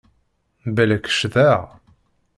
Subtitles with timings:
[0.75, 1.61] Balak ccḍeɣ.